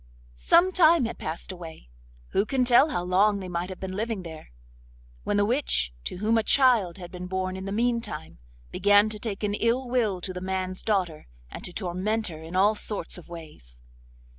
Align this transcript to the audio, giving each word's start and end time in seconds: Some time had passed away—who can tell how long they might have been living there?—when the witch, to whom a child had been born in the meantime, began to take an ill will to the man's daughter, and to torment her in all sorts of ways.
Some 0.33 0.71
time 0.71 1.05
had 1.05 1.19
passed 1.19 1.51
away—who 1.51 2.47
can 2.47 2.65
tell 2.65 2.89
how 2.89 3.03
long 3.03 3.39
they 3.39 3.47
might 3.47 3.69
have 3.69 3.79
been 3.79 3.95
living 3.95 4.23
there?—when 4.23 5.37
the 5.37 5.45
witch, 5.45 5.93
to 6.05 6.15
whom 6.15 6.39
a 6.39 6.43
child 6.43 6.97
had 6.97 7.11
been 7.11 7.27
born 7.27 7.55
in 7.55 7.65
the 7.65 7.71
meantime, 7.71 8.39
began 8.71 9.09
to 9.09 9.19
take 9.19 9.43
an 9.43 9.53
ill 9.53 9.87
will 9.87 10.19
to 10.21 10.33
the 10.33 10.41
man's 10.41 10.81
daughter, 10.81 11.27
and 11.51 11.63
to 11.65 11.71
torment 11.71 12.29
her 12.29 12.41
in 12.41 12.55
all 12.55 12.73
sorts 12.73 13.19
of 13.19 13.29
ways. 13.29 13.79